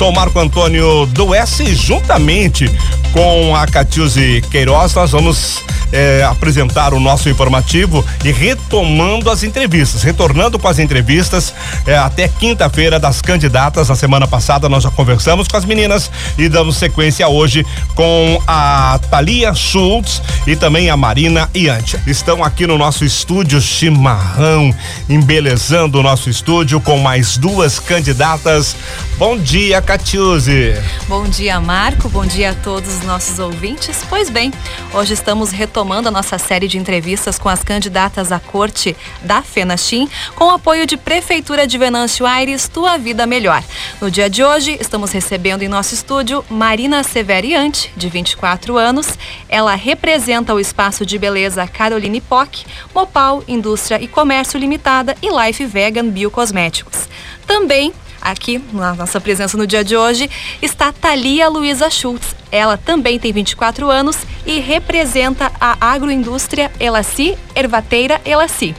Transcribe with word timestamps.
sou 0.00 0.10
Marco 0.12 0.40
Antônio 0.40 1.04
do 1.04 1.34
S 1.34 1.74
juntamente 1.74 2.70
com 3.12 3.54
a 3.54 3.66
Catiuse 3.66 4.42
Queiroz, 4.50 4.94
nós 4.94 5.10
vamos 5.10 5.62
é, 5.92 6.22
apresentar 6.22 6.94
o 6.94 7.00
nosso 7.00 7.28
informativo 7.28 8.04
e 8.24 8.30
retomando 8.30 9.28
as 9.28 9.42
entrevistas, 9.42 10.02
retornando 10.02 10.58
com 10.58 10.68
as 10.68 10.78
entrevistas 10.78 11.52
é, 11.86 11.98
até 11.98 12.28
quinta-feira 12.28 12.98
das 12.98 13.20
candidatas. 13.20 13.88
Na 13.88 13.96
semana 13.96 14.26
passada 14.26 14.68
nós 14.68 14.84
já 14.84 14.90
conversamos 14.90 15.48
com 15.48 15.56
as 15.56 15.64
meninas 15.64 16.10
e 16.38 16.48
damos 16.48 16.76
sequência 16.76 17.28
hoje 17.28 17.66
com 17.94 18.40
a 18.46 18.98
Thalia 19.10 19.54
Schultz 19.54 20.22
e 20.46 20.56
também 20.56 20.88
a 20.88 20.96
Marina 20.96 21.50
Iantia. 21.54 22.00
Estão 22.06 22.42
aqui 22.42 22.66
no 22.66 22.78
nosso 22.78 23.04
estúdio 23.04 23.60
chimarrão, 23.60 24.74
embelezando 25.08 25.98
o 25.98 26.02
nosso 26.02 26.30
estúdio 26.30 26.80
com 26.80 26.98
mais 26.98 27.36
duas 27.36 27.78
candidatas. 27.78 28.76
Bom 29.20 29.36
dia, 29.36 29.82
Catiuse. 29.82 30.72
Bom 31.06 31.24
dia, 31.24 31.60
Marco. 31.60 32.08
Bom 32.08 32.24
dia 32.24 32.52
a 32.52 32.54
todos 32.54 32.88
os 32.88 33.04
nossos 33.04 33.38
ouvintes. 33.38 34.02
Pois 34.08 34.30
bem, 34.30 34.50
hoje 34.94 35.12
estamos 35.12 35.50
retomando 35.50 36.08
a 36.08 36.10
nossa 36.10 36.38
série 36.38 36.66
de 36.66 36.78
entrevistas 36.78 37.38
com 37.38 37.50
as 37.50 37.62
candidatas 37.62 38.32
à 38.32 38.40
corte 38.40 38.96
da 39.20 39.42
FENACHIM, 39.42 40.08
com 40.34 40.46
o 40.46 40.50
apoio 40.52 40.86
de 40.86 40.96
Prefeitura 40.96 41.66
de 41.66 41.76
Venâncio 41.76 42.24
Aires, 42.24 42.66
Tua 42.66 42.96
Vida 42.96 43.26
Melhor. 43.26 43.62
No 44.00 44.10
dia 44.10 44.30
de 44.30 44.42
hoje, 44.42 44.78
estamos 44.80 45.12
recebendo 45.12 45.60
em 45.60 45.68
nosso 45.68 45.92
estúdio 45.92 46.42
Marina 46.48 47.02
Severiante, 47.02 47.92
de 47.94 48.08
24 48.08 48.78
anos. 48.78 49.18
Ela 49.50 49.74
representa 49.74 50.54
o 50.54 50.58
espaço 50.58 51.04
de 51.04 51.18
beleza 51.18 51.66
Caroline 51.66 52.22
Poc, 52.22 52.64
Mopal 52.94 53.44
Indústria 53.46 54.02
e 54.02 54.08
Comércio 54.08 54.58
Limitada 54.58 55.14
e 55.20 55.28
Life 55.28 55.66
Vegan 55.66 56.08
Biocosméticos. 56.08 57.06
Também 57.46 57.92
Aqui, 58.20 58.62
na 58.72 58.94
nossa 58.94 59.20
presença 59.20 59.56
no 59.56 59.66
dia 59.66 59.82
de 59.82 59.96
hoje, 59.96 60.28
está 60.60 60.92
Thalia 60.92 61.48
Luiza 61.48 61.88
Schultz. 61.88 62.36
Ela 62.52 62.76
também 62.76 63.18
tem 63.18 63.32
24 63.32 63.88
anos 63.88 64.18
e 64.44 64.58
representa 64.60 65.50
a 65.60 65.76
agroindústria 65.80 66.70
Elaci, 66.78 67.38
Ervateira 67.54 68.20
Elaci. 68.24 68.74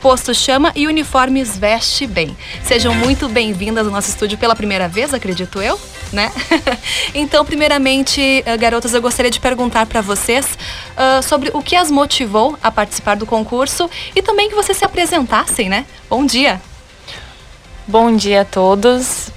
Posto 0.00 0.32
chama 0.34 0.72
e 0.74 0.86
uniformes 0.86 1.58
veste 1.58 2.06
bem. 2.06 2.36
Sejam 2.62 2.94
muito 2.94 3.28
bem-vindas 3.28 3.86
ao 3.86 3.92
nosso 3.92 4.08
estúdio 4.08 4.38
pela 4.38 4.54
primeira 4.54 4.88
vez, 4.88 5.12
acredito 5.12 5.60
eu, 5.60 5.78
né? 6.12 6.30
então, 7.14 7.44
primeiramente, 7.44 8.42
eh, 8.46 8.56
garotas, 8.56 8.94
eu 8.94 9.02
gostaria 9.02 9.30
de 9.30 9.40
perguntar 9.40 9.86
para 9.86 10.00
vocês 10.00 10.46
uh, 10.46 11.22
sobre 11.22 11.50
o 11.52 11.60
que 11.60 11.74
as 11.74 11.90
motivou 11.90 12.56
a 12.62 12.70
participar 12.70 13.16
do 13.16 13.26
concurso 13.26 13.90
e 14.14 14.22
também 14.22 14.48
que 14.48 14.54
vocês 14.54 14.78
se 14.78 14.84
apresentassem, 14.84 15.68
né? 15.68 15.84
Bom 16.08 16.24
dia! 16.24 16.60
Bom 17.88 18.16
dia 18.16 18.40
a 18.40 18.44
todos. 18.44 19.28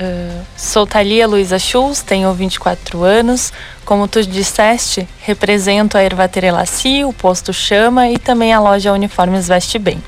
Uh, 0.00 0.42
sou 0.56 0.86
Thalia 0.86 1.28
Luiza 1.28 1.58
Schultz, 1.58 2.00
tenho 2.00 2.32
24 2.32 3.02
anos. 3.04 3.52
Como 3.84 4.08
tu 4.08 4.24
disseste, 4.24 5.06
represento 5.20 5.98
a 5.98 6.02
Ervateira 6.02 6.50
Laci, 6.50 7.04
o 7.04 7.12
Posto 7.12 7.52
Chama 7.52 8.08
e 8.08 8.16
também 8.16 8.54
a 8.54 8.58
loja 8.58 8.94
Uniformes 8.94 9.48
Veste 9.48 9.78
Bem. 9.78 10.02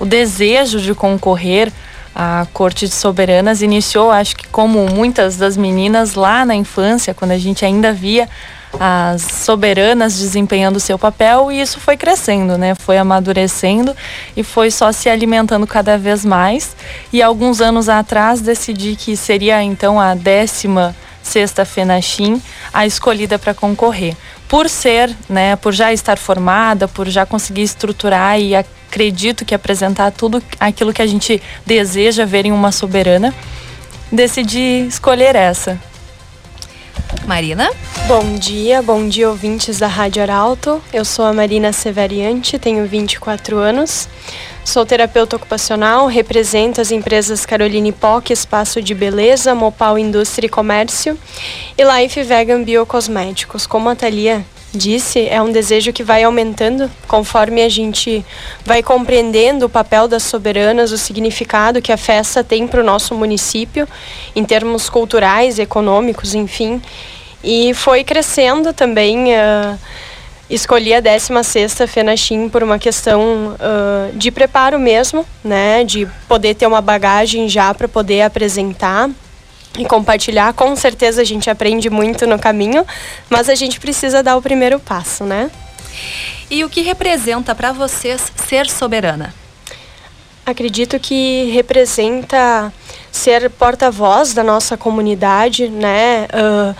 O 0.00 0.04
desejo 0.04 0.80
de 0.80 0.92
concorrer 0.92 1.72
à 2.12 2.48
Corte 2.52 2.88
de 2.88 2.94
Soberanas 2.96 3.62
iniciou, 3.62 4.10
acho 4.10 4.34
que 4.34 4.48
como 4.48 4.84
muitas 4.88 5.36
das 5.36 5.56
meninas 5.56 6.14
lá 6.14 6.44
na 6.44 6.56
infância, 6.56 7.14
quando 7.14 7.30
a 7.30 7.38
gente 7.38 7.64
ainda 7.64 7.92
via 7.92 8.28
as 8.78 9.22
soberanas 9.22 10.18
desempenhando 10.18 10.78
seu 10.78 10.98
papel 10.98 11.50
e 11.50 11.60
isso 11.60 11.80
foi 11.80 11.96
crescendo, 11.96 12.56
né? 12.56 12.74
Foi 12.74 12.96
amadurecendo 12.98 13.94
e 14.36 14.42
foi 14.42 14.70
só 14.70 14.92
se 14.92 15.08
alimentando 15.08 15.66
cada 15.66 15.98
vez 15.98 16.24
mais. 16.24 16.76
E 17.12 17.22
alguns 17.22 17.60
anos 17.60 17.88
atrás 17.88 18.40
decidi 18.40 18.96
que 18.96 19.16
seria 19.16 19.62
então 19.62 20.00
a 20.00 20.14
décima 20.14 20.94
sexta 21.22 21.64
Fenachim 21.64 22.40
a 22.72 22.86
escolhida 22.86 23.38
para 23.38 23.54
concorrer. 23.54 24.16
Por 24.48 24.68
ser, 24.68 25.14
né, 25.28 25.54
por 25.56 25.72
já 25.72 25.92
estar 25.92 26.18
formada, 26.18 26.88
por 26.88 27.08
já 27.08 27.24
conseguir 27.24 27.62
estruturar 27.62 28.40
e 28.40 28.54
acredito 28.54 29.44
que 29.44 29.54
apresentar 29.54 30.10
tudo 30.10 30.42
aquilo 30.58 30.92
que 30.92 31.02
a 31.02 31.06
gente 31.06 31.40
deseja 31.64 32.24
ver 32.24 32.46
em 32.46 32.52
uma 32.52 32.72
soberana, 32.72 33.32
decidi 34.10 34.86
escolher 34.88 35.36
essa. 35.36 35.89
Marina. 37.26 37.70
Bom 38.06 38.34
dia, 38.34 38.82
bom 38.82 39.08
dia 39.08 39.28
ouvintes 39.28 39.78
da 39.78 39.86
Rádio 39.86 40.22
Arauto. 40.22 40.82
Eu 40.92 41.04
sou 41.04 41.24
a 41.24 41.32
Marina 41.32 41.72
Severiante, 41.72 42.58
tenho 42.58 42.86
24 42.86 43.56
anos. 43.56 44.08
Sou 44.64 44.84
terapeuta 44.84 45.36
ocupacional, 45.36 46.06
represento 46.06 46.80
as 46.80 46.90
empresas 46.90 47.46
Caroline 47.46 47.92
Poc, 47.92 48.30
Espaço 48.30 48.82
de 48.82 48.94
Beleza, 48.94 49.54
Mopal 49.54 49.98
Indústria 49.98 50.46
e 50.46 50.50
Comércio 50.50 51.18
e 51.76 51.82
Life 51.84 52.22
Vegan 52.22 52.62
Biocosméticos. 52.62 53.66
Como 53.66 53.88
a 53.88 53.96
Thalia 53.96 54.44
disse, 54.72 55.26
é 55.28 55.40
um 55.42 55.50
desejo 55.50 55.92
que 55.92 56.02
vai 56.02 56.22
aumentando 56.22 56.90
conforme 57.08 57.62
a 57.62 57.68
gente 57.68 58.24
vai 58.64 58.82
compreendendo 58.82 59.66
o 59.66 59.68
papel 59.68 60.06
das 60.06 60.22
soberanas, 60.22 60.92
o 60.92 60.98
significado 60.98 61.82
que 61.82 61.92
a 61.92 61.96
festa 61.96 62.44
tem 62.44 62.66
para 62.66 62.80
o 62.80 62.84
nosso 62.84 63.14
município, 63.14 63.88
em 64.34 64.44
termos 64.44 64.88
culturais, 64.88 65.58
econômicos, 65.58 66.34
enfim. 66.34 66.80
E 67.42 67.74
foi 67.74 68.04
crescendo 68.04 68.72
também. 68.72 69.32
Uh, 69.32 69.78
escolhi 70.50 70.92
a 70.92 71.00
16ª 71.00 71.86
FENACHIM 71.86 72.48
por 72.48 72.62
uma 72.62 72.78
questão 72.78 73.54
uh, 73.54 74.12
de 74.16 74.32
preparo 74.32 74.78
mesmo, 74.78 75.24
né? 75.44 75.84
De 75.84 76.06
poder 76.26 76.54
ter 76.54 76.66
uma 76.66 76.80
bagagem 76.80 77.48
já 77.48 77.72
para 77.72 77.86
poder 77.86 78.22
apresentar 78.22 79.08
e 79.78 79.84
compartilhar. 79.84 80.52
Com 80.52 80.74
certeza 80.76 81.22
a 81.22 81.24
gente 81.24 81.48
aprende 81.48 81.88
muito 81.90 82.26
no 82.26 82.38
caminho, 82.38 82.84
mas 83.28 83.48
a 83.48 83.54
gente 83.54 83.78
precisa 83.80 84.22
dar 84.22 84.36
o 84.36 84.42
primeiro 84.42 84.78
passo, 84.78 85.24
né? 85.24 85.50
E 86.50 86.64
o 86.64 86.68
que 86.68 86.80
representa 86.82 87.54
para 87.54 87.72
vocês 87.72 88.32
ser 88.48 88.68
soberana? 88.68 89.32
Acredito 90.44 90.98
que 90.98 91.50
representa 91.52 92.72
ser 93.12 93.48
porta-voz 93.50 94.34
da 94.34 94.42
nossa 94.42 94.76
comunidade, 94.76 95.68
né? 95.68 96.26
Uh, 96.32 96.74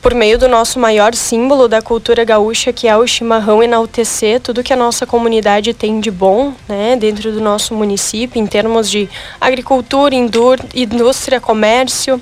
por 0.00 0.14
meio 0.14 0.38
do 0.38 0.48
nosso 0.48 0.78
maior 0.78 1.14
símbolo 1.14 1.66
da 1.66 1.82
cultura 1.82 2.24
gaúcha, 2.24 2.72
que 2.72 2.86
é 2.86 2.96
o 2.96 3.06
chimarrão, 3.06 3.62
enaltecer 3.62 4.40
tudo 4.40 4.62
que 4.62 4.72
a 4.72 4.76
nossa 4.76 5.06
comunidade 5.06 5.74
tem 5.74 6.00
de 6.00 6.10
bom 6.10 6.54
né, 6.68 6.96
dentro 6.96 7.32
do 7.32 7.40
nosso 7.40 7.74
município, 7.74 8.40
em 8.40 8.46
termos 8.46 8.88
de 8.88 9.08
agricultura, 9.40 10.14
indústria, 10.14 11.40
comércio, 11.40 12.20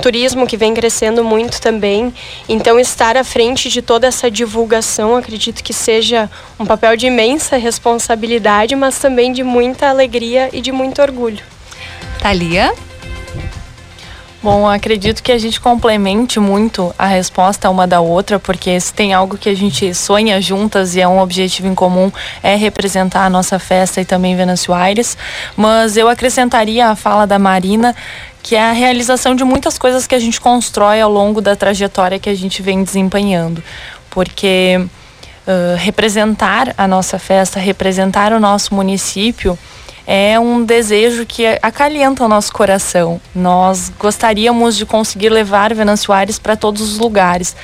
turismo, 0.00 0.46
que 0.46 0.56
vem 0.56 0.72
crescendo 0.72 1.22
muito 1.22 1.60
também. 1.60 2.12
Então, 2.48 2.80
estar 2.80 3.16
à 3.16 3.24
frente 3.24 3.68
de 3.68 3.82
toda 3.82 4.06
essa 4.06 4.30
divulgação, 4.30 5.14
acredito 5.14 5.62
que 5.62 5.74
seja 5.74 6.30
um 6.58 6.64
papel 6.64 6.96
de 6.96 7.06
imensa 7.06 7.56
responsabilidade, 7.56 8.74
mas 8.74 8.98
também 8.98 9.32
de 9.32 9.42
muita 9.42 9.88
alegria 9.88 10.48
e 10.52 10.60
de 10.60 10.72
muito 10.72 11.02
orgulho. 11.02 11.44
Thalia? 12.20 12.72
Bom, 14.40 14.68
acredito 14.68 15.20
que 15.20 15.32
a 15.32 15.38
gente 15.38 15.60
complemente 15.60 16.38
muito 16.38 16.94
a 16.96 17.06
resposta 17.06 17.68
uma 17.68 17.88
da 17.88 18.00
outra, 18.00 18.38
porque 18.38 18.78
se 18.78 18.94
tem 18.94 19.12
algo 19.12 19.36
que 19.36 19.48
a 19.48 19.54
gente 19.54 19.92
sonha 19.92 20.40
juntas 20.40 20.94
e 20.94 21.00
é 21.00 21.08
um 21.08 21.18
objetivo 21.18 21.66
em 21.66 21.74
comum, 21.74 22.12
é 22.40 22.54
representar 22.54 23.24
a 23.24 23.30
nossa 23.30 23.58
festa 23.58 24.00
e 24.00 24.04
também 24.04 24.36
Venâncio 24.36 24.72
Aires. 24.72 25.18
Mas 25.56 25.96
eu 25.96 26.08
acrescentaria 26.08 26.86
a 26.86 26.94
fala 26.94 27.26
da 27.26 27.36
Marina, 27.36 27.96
que 28.40 28.54
é 28.54 28.62
a 28.62 28.70
realização 28.70 29.34
de 29.34 29.42
muitas 29.42 29.76
coisas 29.76 30.06
que 30.06 30.14
a 30.14 30.20
gente 30.20 30.40
constrói 30.40 31.00
ao 31.00 31.10
longo 31.10 31.40
da 31.40 31.56
trajetória 31.56 32.20
que 32.20 32.30
a 32.30 32.34
gente 32.36 32.62
vem 32.62 32.84
desempenhando. 32.84 33.60
Porque 34.08 34.80
uh, 34.80 35.76
representar 35.78 36.74
a 36.78 36.86
nossa 36.86 37.18
festa, 37.18 37.58
representar 37.58 38.32
o 38.32 38.38
nosso 38.38 38.72
município, 38.72 39.58
é 40.10 40.40
um 40.40 40.64
desejo 40.64 41.26
que 41.26 41.46
acalenta 41.60 42.24
o 42.24 42.28
nosso 42.28 42.50
coração. 42.50 43.20
Nós 43.34 43.92
gostaríamos 43.98 44.74
de 44.74 44.86
conseguir 44.86 45.28
levar 45.28 45.74
Venâncio 45.74 46.14
Aires 46.14 46.38
para 46.38 46.56
todos 46.56 46.80
os 46.80 46.96
lugares, 46.96 47.54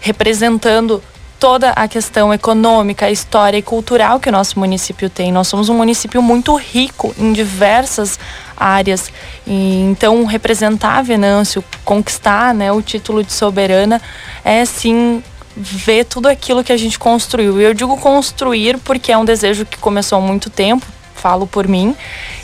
representando 0.00 1.00
toda 1.38 1.70
a 1.70 1.86
questão 1.86 2.34
econômica, 2.34 3.08
história 3.12 3.58
e 3.58 3.62
cultural 3.62 4.18
que 4.18 4.28
o 4.28 4.32
nosso 4.32 4.58
município 4.58 5.08
tem. 5.08 5.30
Nós 5.30 5.46
somos 5.46 5.68
um 5.68 5.74
município 5.74 6.20
muito 6.20 6.56
rico 6.56 7.14
em 7.16 7.32
diversas 7.32 8.18
áreas. 8.56 9.08
E, 9.46 9.82
então, 9.82 10.24
representar 10.24 11.00
Venâncio, 11.02 11.62
conquistar 11.84 12.52
né, 12.52 12.72
o 12.72 12.82
título 12.82 13.22
de 13.22 13.32
soberana, 13.32 14.02
é 14.44 14.64
sim 14.64 15.22
ver 15.56 16.06
tudo 16.06 16.26
aquilo 16.26 16.64
que 16.64 16.72
a 16.72 16.76
gente 16.76 16.98
construiu. 16.98 17.60
E 17.60 17.64
eu 17.64 17.72
digo 17.72 17.96
construir 17.98 18.78
porque 18.78 19.12
é 19.12 19.16
um 19.16 19.24
desejo 19.24 19.64
que 19.64 19.78
começou 19.78 20.18
há 20.18 20.20
muito 20.20 20.50
tempo, 20.50 20.84
falo 21.24 21.46
por 21.46 21.66
mim. 21.66 21.96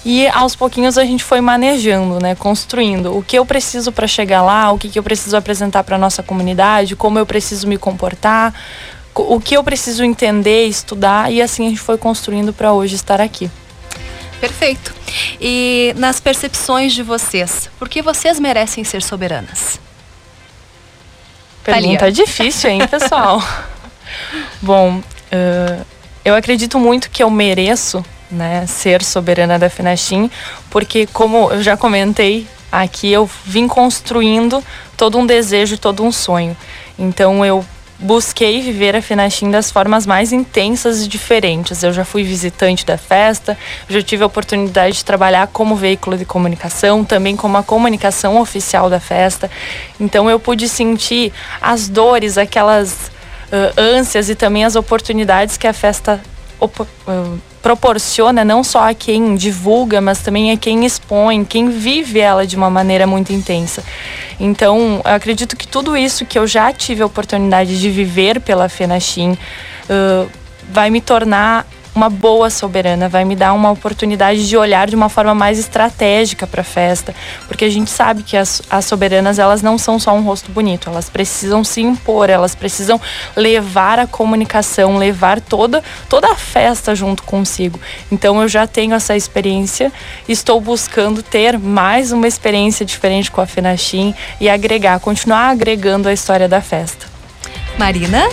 E 0.06 0.26
aos 0.28 0.56
pouquinhos 0.56 0.96
a 0.96 1.04
gente 1.04 1.22
foi 1.22 1.42
manejando, 1.42 2.18
né, 2.18 2.34
construindo 2.34 3.14
o 3.14 3.22
que 3.22 3.36
eu 3.36 3.44
preciso 3.44 3.92
para 3.92 4.06
chegar 4.06 4.40
lá, 4.40 4.72
o 4.72 4.78
que, 4.78 4.88
que 4.88 4.98
eu 4.98 5.02
preciso 5.02 5.36
apresentar 5.36 5.84
para 5.84 5.98
nossa 5.98 6.22
comunidade, 6.22 6.96
como 6.96 7.18
eu 7.18 7.26
preciso 7.26 7.68
me 7.68 7.76
comportar, 7.76 8.54
o 9.14 9.38
que 9.38 9.54
eu 9.54 9.62
preciso 9.62 10.02
entender, 10.02 10.64
estudar 10.64 11.30
e 11.30 11.42
assim 11.42 11.66
a 11.66 11.68
gente 11.68 11.80
foi 11.80 11.98
construindo 11.98 12.54
para 12.54 12.72
hoje 12.72 12.94
estar 12.94 13.20
aqui. 13.20 13.50
Perfeito. 14.40 14.94
E 15.38 15.92
nas 15.98 16.18
percepções 16.18 16.94
de 16.94 17.02
vocês, 17.02 17.68
por 17.78 17.86
que 17.86 18.00
vocês 18.00 18.40
merecem 18.40 18.82
ser 18.82 19.02
soberanas? 19.02 19.78
Pergunta 21.62 21.98
Thalia. 21.98 22.12
difícil, 22.12 22.70
hein, 22.70 22.88
pessoal? 22.88 23.42
Bom, 24.62 25.00
uh, 25.00 25.86
eu 26.24 26.34
acredito 26.34 26.78
muito 26.78 27.10
que 27.10 27.22
eu 27.22 27.28
mereço 27.28 28.02
né, 28.30 28.66
ser 28.66 29.02
soberana 29.02 29.58
da 29.58 29.68
Finachim, 29.68 30.30
porque 30.70 31.06
como 31.06 31.50
eu 31.52 31.62
já 31.62 31.76
comentei 31.76 32.46
aqui, 32.70 33.10
eu 33.10 33.28
vim 33.44 33.66
construindo 33.66 34.62
todo 34.96 35.18
um 35.18 35.26
desejo, 35.26 35.78
todo 35.78 36.02
um 36.02 36.12
sonho. 36.12 36.56
Então 36.98 37.44
eu 37.44 37.64
busquei 38.00 38.62
viver 38.62 38.96
a 38.96 39.02
Finachim 39.02 39.50
das 39.50 39.70
formas 39.70 40.06
mais 40.06 40.32
intensas 40.32 41.02
e 41.02 41.08
diferentes. 41.08 41.82
Eu 41.82 41.92
já 41.92 42.04
fui 42.04 42.22
visitante 42.22 42.84
da 42.84 42.96
festa, 42.96 43.56
já 43.88 44.02
tive 44.02 44.22
a 44.22 44.26
oportunidade 44.26 44.96
de 44.96 45.04
trabalhar 45.04 45.46
como 45.48 45.76
veículo 45.76 46.16
de 46.16 46.24
comunicação, 46.24 47.04
também 47.04 47.36
como 47.36 47.56
a 47.58 47.62
comunicação 47.62 48.40
oficial 48.40 48.88
da 48.88 49.00
festa. 49.00 49.50
Então 49.98 50.30
eu 50.30 50.40
pude 50.40 50.68
sentir 50.68 51.32
as 51.60 51.88
dores, 51.88 52.38
aquelas 52.38 53.10
uh, 53.52 53.78
ânsias 53.78 54.30
e 54.30 54.34
também 54.34 54.64
as 54.64 54.76
oportunidades 54.76 55.56
que 55.56 55.66
a 55.66 55.72
festa 55.72 56.20
proporciona 57.62 58.44
não 58.44 58.64
só 58.64 58.88
a 58.88 58.94
quem 58.94 59.34
divulga, 59.34 60.00
mas 60.00 60.20
também 60.20 60.50
a 60.50 60.56
quem 60.56 60.84
expõe, 60.84 61.44
quem 61.44 61.70
vive 61.70 62.18
ela 62.18 62.46
de 62.46 62.56
uma 62.56 62.70
maneira 62.70 63.06
muito 63.06 63.32
intensa. 63.32 63.84
Então, 64.38 65.00
acredito 65.04 65.56
que 65.56 65.66
tudo 65.66 65.96
isso 65.96 66.24
que 66.24 66.38
eu 66.38 66.46
já 66.46 66.72
tive 66.72 67.02
a 67.02 67.06
oportunidade 67.06 67.78
de 67.78 67.90
viver 67.90 68.40
pela 68.40 68.68
Fenachim 68.68 69.32
uh, 69.32 70.30
vai 70.72 70.90
me 70.90 71.00
tornar 71.00 71.66
uma 71.94 72.08
boa 72.08 72.50
soberana, 72.50 73.08
vai 73.08 73.24
me 73.24 73.34
dar 73.34 73.52
uma 73.52 73.70
oportunidade 73.70 74.48
de 74.48 74.56
olhar 74.56 74.88
de 74.88 74.94
uma 74.94 75.08
forma 75.08 75.34
mais 75.34 75.58
estratégica 75.58 76.46
para 76.46 76.60
a 76.60 76.64
festa, 76.64 77.14
porque 77.48 77.64
a 77.64 77.70
gente 77.70 77.90
sabe 77.90 78.22
que 78.22 78.36
as, 78.36 78.62
as 78.70 78.84
soberanas 78.84 79.38
elas 79.38 79.62
não 79.62 79.76
são 79.76 79.98
só 79.98 80.14
um 80.14 80.22
rosto 80.22 80.52
bonito, 80.52 80.88
elas 80.88 81.10
precisam 81.10 81.64
se 81.64 81.80
impor, 81.80 82.30
elas 82.30 82.54
precisam 82.54 83.00
levar 83.36 83.98
a 83.98 84.06
comunicação, 84.06 84.96
levar 84.96 85.40
toda 85.40 85.82
toda 86.08 86.30
a 86.30 86.36
festa 86.36 86.94
junto 86.94 87.22
consigo. 87.22 87.78
Então 88.10 88.40
eu 88.40 88.48
já 88.48 88.66
tenho 88.66 88.94
essa 88.94 89.16
experiência, 89.16 89.92
estou 90.28 90.60
buscando 90.60 91.22
ter 91.22 91.58
mais 91.58 92.12
uma 92.12 92.28
experiência 92.28 92.86
diferente 92.86 93.30
com 93.30 93.40
a 93.40 93.46
Fenachim 93.46 94.14
e 94.40 94.48
agregar, 94.48 95.00
continuar 95.00 95.50
agregando 95.50 96.08
a 96.08 96.12
história 96.12 96.48
da 96.48 96.60
festa. 96.60 97.06
Marina? 97.78 98.28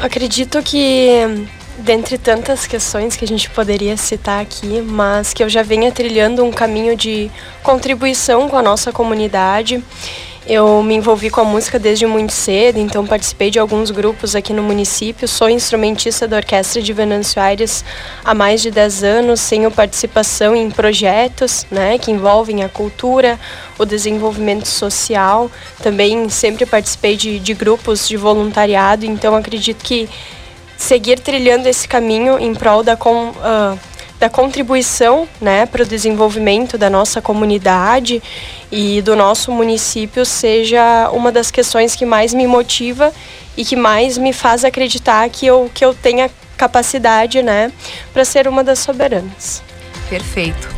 Acredito 0.00 0.62
que 0.62 1.46
dentre 1.78 2.16
tantas 2.18 2.66
questões 2.66 3.16
que 3.16 3.24
a 3.24 3.28
gente 3.28 3.50
poderia 3.50 3.96
citar 3.96 4.40
aqui, 4.40 4.80
mas 4.80 5.32
que 5.32 5.42
eu 5.42 5.48
já 5.48 5.62
venha 5.62 5.90
trilhando 5.90 6.44
um 6.44 6.52
caminho 6.52 6.96
de 6.96 7.30
contribuição 7.62 8.48
com 8.48 8.56
a 8.56 8.62
nossa 8.62 8.92
comunidade. 8.92 9.82
Eu 10.46 10.82
me 10.82 10.94
envolvi 10.94 11.30
com 11.30 11.40
a 11.40 11.44
música 11.44 11.78
desde 11.78 12.04
muito 12.04 12.32
cedo, 12.34 12.78
então 12.78 13.06
participei 13.06 13.50
de 13.50 13.58
alguns 13.58 13.90
grupos 13.90 14.36
aqui 14.36 14.52
no 14.52 14.62
município. 14.62 15.26
Sou 15.26 15.48
instrumentista 15.48 16.28
da 16.28 16.36
Orquestra 16.36 16.82
de 16.82 16.92
Venâncio 16.92 17.40
Aires 17.40 17.82
há 18.22 18.34
mais 18.34 18.60
de 18.60 18.70
10 18.70 19.04
anos. 19.04 19.48
Tenho 19.48 19.70
participação 19.70 20.54
em 20.54 20.70
projetos 20.70 21.66
né, 21.70 21.96
que 21.96 22.10
envolvem 22.10 22.62
a 22.62 22.68
cultura, 22.68 23.40
o 23.78 23.86
desenvolvimento 23.86 24.66
social. 24.66 25.50
Também 25.82 26.28
sempre 26.28 26.66
participei 26.66 27.16
de, 27.16 27.38
de 27.38 27.54
grupos 27.54 28.06
de 28.06 28.18
voluntariado, 28.18 29.06
então 29.06 29.34
acredito 29.34 29.82
que 29.82 30.10
seguir 30.76 31.18
trilhando 31.18 31.68
esse 31.68 31.86
caminho 31.86 32.38
em 32.38 32.54
prol 32.54 32.82
da, 32.82 32.96
com, 32.96 33.30
uh, 33.30 33.78
da 34.18 34.28
contribuição 34.28 35.28
né, 35.40 35.66
para 35.66 35.82
o 35.82 35.86
desenvolvimento 35.86 36.78
da 36.78 36.88
nossa 36.88 37.20
comunidade 37.20 38.22
e 38.70 39.02
do 39.02 39.14
nosso 39.14 39.52
município 39.52 40.24
seja 40.24 41.10
uma 41.12 41.30
das 41.30 41.50
questões 41.50 41.94
que 41.94 42.06
mais 42.06 42.32
me 42.32 42.46
motiva 42.46 43.12
e 43.56 43.64
que 43.64 43.76
mais 43.76 44.18
me 44.18 44.32
faz 44.32 44.64
acreditar 44.64 45.28
que 45.28 45.46
eu, 45.46 45.70
que 45.72 45.84
eu 45.84 45.94
tenha 45.94 46.30
capacidade 46.56 47.42
né, 47.42 47.72
para 48.12 48.24
ser 48.24 48.48
uma 48.48 48.64
das 48.64 48.78
soberanas. 48.78 49.62
Perfeito. 50.08 50.68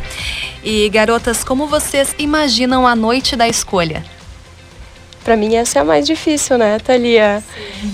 E 0.63 0.89
garotas, 0.89 1.43
como 1.43 1.67
vocês 1.67 2.13
imaginam 2.17 2.85
a 2.85 2.95
noite 2.95 3.35
da 3.35 3.47
escolha? 3.47 4.03
Para 5.27 5.35
mim 5.35 5.57
essa 5.57 5.79
é 5.79 5.81
a 5.81 5.83
mais 5.83 6.07
difícil, 6.07 6.57
né, 6.57 6.79
Thalia? 6.79 7.43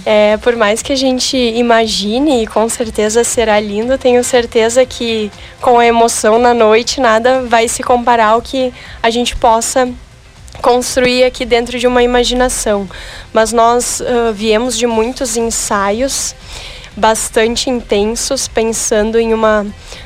É, 0.05 0.37
por 0.37 0.55
mais 0.55 0.83
que 0.83 0.93
a 0.93 0.95
gente 0.95 1.35
imagine, 1.35 2.43
e 2.43 2.45
com 2.45 2.69
certeza 2.69 3.23
será 3.23 3.59
lindo, 3.59 3.97
tenho 3.97 4.23
certeza 4.23 4.85
que 4.85 5.31
com 5.59 5.79
a 5.79 5.85
emoção 5.85 6.37
na 6.37 6.53
noite 6.53 7.01
nada 7.01 7.41
vai 7.41 7.67
se 7.67 7.81
comparar 7.81 8.27
ao 8.27 8.41
que 8.43 8.71
a 9.01 9.09
gente 9.09 9.35
possa 9.35 9.89
construir 10.61 11.23
aqui 11.23 11.43
dentro 11.43 11.79
de 11.79 11.87
uma 11.87 12.03
imaginação. 12.03 12.87
Mas 13.33 13.51
nós 13.51 13.99
uh, 13.99 14.31
viemos 14.31 14.77
de 14.77 14.85
muitos 14.85 15.35
ensaios 15.35 16.35
bastante 16.95 17.69
intensos, 17.69 18.47
pensando 18.47 19.19
em 19.19 19.33
uma 19.33 19.65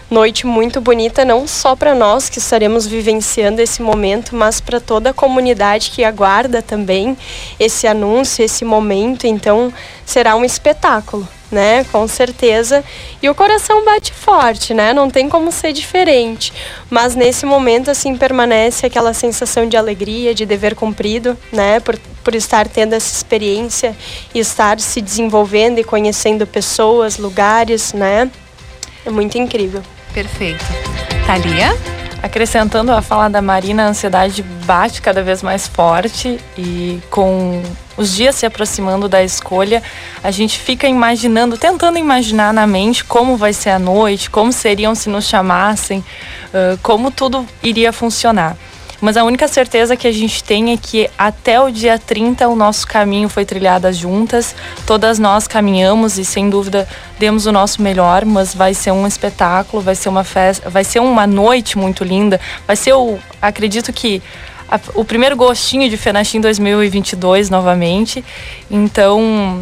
noite 0.10 0.48
muito 0.48 0.80
bonita, 0.80 1.26
não 1.26 1.48
só 1.48 1.76
para 1.76 1.94
nós 1.94 2.30
que 2.30 2.40
estaremos 2.40 2.88
vivenciando 2.88 3.62
esse 3.62 3.82
momento, 3.82 4.36
mas 4.36 4.62
para 4.62 4.80
toda 4.80 5.10
a 5.10 5.14
comunidade 5.14 5.92
que 5.92 6.04
aguarda 6.04 6.62
também 6.62 7.18
esse 7.60 7.88
anúncio, 7.88 8.44
esse 8.44 8.64
momento. 8.64 9.28
Então, 9.28 9.74
será 10.06 10.36
um 10.36 10.46
espetáculo 10.46 11.28
né? 11.52 11.84
Com 11.92 12.08
certeza. 12.08 12.84
E 13.22 13.30
o 13.30 13.36
coração 13.36 13.84
bate 13.86 14.14
forte, 14.14 14.74
né? 14.74 14.94
Não 14.94 15.10
tem 15.10 15.30
como 15.30 15.52
ser 15.52 15.74
diferente. 15.74 16.54
Mas 16.90 17.16
nesse 17.16 17.46
momento, 17.46 17.90
assim, 17.90 18.16
permanece 18.16 18.86
aquela 18.86 19.14
sensação 19.14 19.68
de 19.68 19.78
alegria, 19.78 20.34
de 20.34 20.46
dever 20.46 20.76
cumprido, 20.76 21.38
né? 21.52 21.80
Por, 21.80 21.98
por 22.24 22.36
estar 22.36 22.68
tendo 22.68 22.94
essa 22.94 23.16
experiência 23.16 23.96
e 24.34 24.40
estar 24.40 24.80
se 24.80 25.02
desenvolvendo 25.02 25.80
e 25.80 25.84
conhecendo 25.84 26.46
pessoas, 26.46 27.18
lugares, 27.18 27.94
né? 27.94 28.30
É 29.06 29.10
muito 29.10 29.38
incrível. 29.38 29.82
Perfeito. 30.14 30.66
Thalia? 31.26 31.78
Acrescentando 32.22 32.92
a 32.92 33.02
fala 33.02 33.30
da 33.30 33.42
Marina, 33.42 33.86
a 33.86 33.90
ansiedade 33.90 34.42
bate 34.42 35.02
cada 35.02 35.22
vez 35.22 35.44
mais 35.44 35.68
forte 35.68 36.40
e 36.58 37.00
com 37.12 37.62
os 37.98 38.16
dias 38.16 38.36
se 38.36 38.46
aproximando 38.46 39.10
da 39.10 39.24
escolha, 39.24 39.82
a 40.24 40.32
gente 40.32 40.60
fica 40.60 40.88
imaginando, 40.88 41.58
tentando 41.58 41.98
imaginar 41.98 42.54
na 42.54 42.68
mente 42.68 43.04
como 43.04 43.36
vai 43.36 43.52
ser 43.52 43.72
a 43.72 43.80
noite, 43.80 44.30
como 44.30 44.54
seriam 44.54 44.94
se 44.96 45.10
nos 45.10 45.26
chamassem, 45.26 46.00
uh, 46.00 46.78
como 46.82 47.12
tudo 47.12 47.46
iria 47.62 47.92
funcionar. 47.92 48.56
Mas 49.00 49.16
a 49.16 49.24
única 49.24 49.48
certeza 49.48 49.96
que 49.96 50.08
a 50.08 50.12
gente 50.12 50.44
tem 50.44 50.74
é 50.74 50.78
que 50.78 51.10
até 51.18 51.62
o 51.62 51.70
dia 51.70 52.00
30 52.00 52.48
o 52.48 52.56
nosso 52.56 52.88
caminho 52.88 53.30
foi 53.30 53.46
trilhado 53.46 53.92
juntas. 53.94 54.56
Todas 54.86 55.20
nós 55.20 55.48
caminhamos 55.48 56.18
e 56.18 56.26
sem 56.26 56.50
dúvida 56.50 56.88
demos 57.20 57.46
o 57.46 57.52
nosso 57.52 57.82
melhor, 57.82 58.26
mas 58.26 58.56
vai 58.56 58.74
ser 58.74 58.92
um 58.92 59.06
espetáculo, 59.06 59.84
vai 59.84 59.94
ser 59.94 60.10
uma 60.10 60.24
festa, 60.24 60.70
vai 60.70 60.84
ser 60.84 61.00
uma 61.00 61.28
noite 61.28 61.78
muito 61.78 62.04
linda. 62.04 62.40
Vai 62.66 62.76
ser 62.76 62.94
o, 62.94 63.20
acredito 63.40 63.94
que 63.94 64.22
a, 64.70 64.80
o 64.96 65.06
primeiro 65.06 65.36
gostinho 65.36 65.90
de 65.90 65.98
Fenachim 65.98 66.42
2022 66.42 67.50
novamente. 67.50 68.24
Então, 68.70 69.62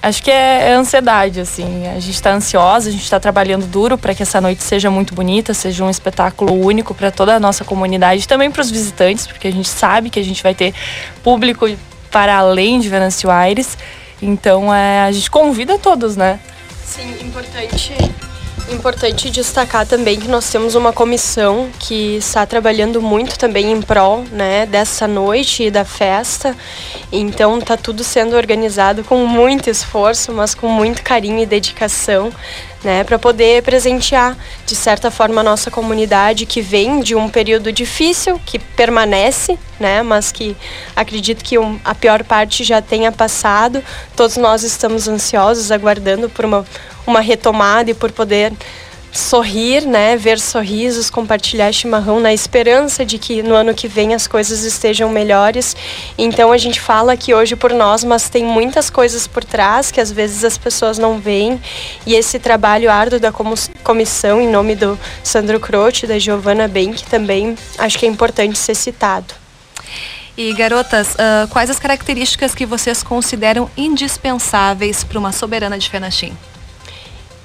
Acho 0.00 0.22
que 0.22 0.30
é, 0.30 0.70
é, 0.70 0.72
ansiedade, 0.74 1.40
assim. 1.40 1.88
A 1.88 1.98
gente 1.98 2.14
está 2.14 2.32
ansiosa, 2.32 2.88
a 2.88 2.92
gente 2.92 3.02
está 3.02 3.18
trabalhando 3.18 3.66
duro 3.66 3.98
para 3.98 4.14
que 4.14 4.22
essa 4.22 4.40
noite 4.40 4.62
seja 4.62 4.88
muito 4.90 5.12
bonita, 5.12 5.52
seja 5.52 5.84
um 5.84 5.90
espetáculo 5.90 6.54
único 6.54 6.94
para 6.94 7.10
toda 7.10 7.34
a 7.34 7.40
nossa 7.40 7.64
comunidade, 7.64 8.28
também 8.28 8.48
para 8.48 8.60
os 8.62 8.70
visitantes, 8.70 9.26
porque 9.26 9.48
a 9.48 9.50
gente 9.50 9.68
sabe 9.68 10.08
que 10.08 10.20
a 10.20 10.22
gente 10.22 10.40
vai 10.40 10.54
ter 10.54 10.72
público 11.22 11.68
para 12.12 12.36
além 12.36 12.78
de 12.78 12.88
Venâncio 12.88 13.28
Aires. 13.28 13.76
Então, 14.22 14.72
é, 14.72 15.02
a 15.02 15.10
gente 15.10 15.28
convida 15.30 15.78
todos, 15.78 16.16
né? 16.16 16.38
Sim, 16.84 17.10
importante 17.20 17.92
Importante 18.70 19.30
destacar 19.30 19.86
também 19.86 20.20
que 20.20 20.28
nós 20.28 20.50
temos 20.50 20.74
uma 20.74 20.92
comissão 20.92 21.70
que 21.78 22.16
está 22.16 22.44
trabalhando 22.44 23.00
muito 23.00 23.38
também 23.38 23.72
em 23.72 23.80
prol 23.80 24.24
né, 24.30 24.66
dessa 24.66 25.08
noite 25.08 25.64
e 25.64 25.70
da 25.70 25.86
festa. 25.86 26.54
Então 27.10 27.58
está 27.58 27.78
tudo 27.78 28.04
sendo 28.04 28.36
organizado 28.36 29.02
com 29.02 29.26
muito 29.26 29.70
esforço, 29.70 30.32
mas 30.32 30.54
com 30.54 30.68
muito 30.68 31.02
carinho 31.02 31.42
e 31.42 31.46
dedicação, 31.46 32.30
né, 32.82 33.04
para 33.04 33.18
poder 33.18 33.62
presentear 33.62 34.36
de 34.64 34.76
certa 34.76 35.10
forma 35.10 35.40
a 35.40 35.44
nossa 35.44 35.70
comunidade 35.70 36.46
que 36.46 36.60
vem 36.60 37.00
de 37.00 37.14
um 37.14 37.28
período 37.28 37.72
difícil, 37.72 38.40
que 38.44 38.58
permanece, 38.58 39.58
né, 39.80 40.02
mas 40.02 40.30
que 40.30 40.56
acredito 40.94 41.42
que 41.42 41.58
um, 41.58 41.78
a 41.84 41.94
pior 41.94 42.22
parte 42.24 42.64
já 42.64 42.80
tenha 42.80 43.10
passado. 43.10 43.82
Todos 44.16 44.36
nós 44.36 44.62
estamos 44.62 45.08
ansiosos, 45.08 45.72
aguardando 45.72 46.28
por 46.28 46.44
uma 46.44 46.64
uma 47.08 47.20
retomada 47.20 47.90
e 47.90 47.94
por 47.94 48.12
poder 48.12 48.52
sorrir, 49.12 49.86
né, 49.86 50.16
ver 50.16 50.38
sorrisos, 50.38 51.10
compartilhar 51.10 51.72
chimarrão 51.72 52.20
na 52.20 52.32
esperança 52.32 53.04
de 53.04 53.18
que 53.18 53.42
no 53.42 53.54
ano 53.54 53.74
que 53.74 53.88
vem 53.88 54.14
as 54.14 54.26
coisas 54.26 54.64
estejam 54.64 55.10
melhores. 55.10 55.76
Então 56.16 56.52
a 56.52 56.58
gente 56.58 56.80
fala 56.80 57.12
aqui 57.12 57.34
hoje 57.34 57.56
por 57.56 57.72
nós, 57.72 58.04
mas 58.04 58.28
tem 58.28 58.44
muitas 58.44 58.90
coisas 58.90 59.26
por 59.26 59.44
trás 59.44 59.90
que 59.90 60.00
às 60.00 60.12
vezes 60.12 60.44
as 60.44 60.58
pessoas 60.58 60.98
não 60.98 61.18
veem. 61.18 61.60
E 62.06 62.14
esse 62.14 62.38
trabalho 62.38 62.90
árduo 62.90 63.18
da 63.18 63.32
comissão 63.82 64.40
em 64.40 64.48
nome 64.48 64.74
do 64.74 64.98
Sandro 65.22 65.58
Croce, 65.58 66.06
da 66.06 66.18
Giovana 66.18 66.68
Benck 66.68 67.04
também 67.04 67.56
acho 67.78 67.98
que 67.98 68.06
é 68.06 68.08
importante 68.08 68.58
ser 68.58 68.74
citado. 68.74 69.34
E 70.36 70.52
garotas, 70.52 71.14
uh, 71.14 71.48
quais 71.50 71.68
as 71.68 71.80
características 71.80 72.54
que 72.54 72.64
vocês 72.64 73.02
consideram 73.02 73.68
indispensáveis 73.76 75.02
para 75.02 75.18
uma 75.18 75.32
soberana 75.32 75.76
de 75.76 75.90
Fenachim? 75.90 76.32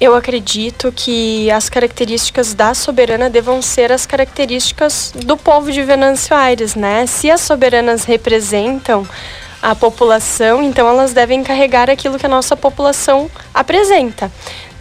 Eu 0.04 0.16
acredito 0.16 0.92
que 0.94 1.50
as 1.50 1.70
características 1.70 2.54
da 2.54 2.74
soberana 2.74 3.30
devam 3.30 3.62
ser 3.62 3.90
as 3.90 4.06
características 4.06 5.14
do 5.16 5.38
povo 5.38 5.72
de 5.72 5.82
Venâncio 5.82 6.36
Aires, 6.36 6.76
né? 6.76 7.06
Se 7.06 7.32
as 7.32 7.40
soberanas 7.40 8.04
representam 8.04 9.08
a 9.62 9.74
população, 9.74 10.62
então 10.62 10.90
elas 10.90 11.14
devem 11.14 11.42
carregar 11.42 11.90
aquilo 11.90 12.20
que 12.20 12.26
a 12.26 12.30
nossa 12.30 12.54
população 12.58 13.32
apresenta, 13.54 14.30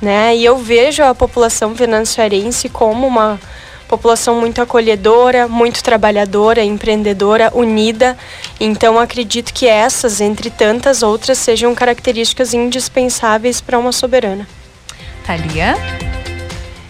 né? 0.00 0.34
E 0.34 0.44
eu 0.44 0.58
vejo 0.58 1.04
a 1.04 1.14
população 1.14 1.72
venançoarense 1.72 2.68
como 2.68 3.06
uma 3.06 3.38
população 3.86 4.40
muito 4.40 4.60
acolhedora, 4.60 5.46
muito 5.46 5.84
trabalhadora, 5.84 6.64
empreendedora, 6.64 7.52
unida. 7.54 8.18
Então 8.58 8.98
acredito 8.98 9.54
que 9.54 9.68
essas, 9.68 10.20
entre 10.20 10.50
tantas 10.50 11.00
outras, 11.00 11.38
sejam 11.38 11.76
características 11.76 12.52
indispensáveis 12.52 13.60
para 13.60 13.78
uma 13.78 13.92
soberana. 13.92 14.48
Thalia? 15.22 15.76